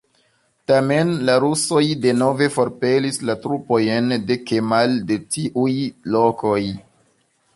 [0.69, 5.77] Tamen, la rusoj denove forpelis la trupojn de Kemal de tiuj
[6.17, 6.59] lokoj.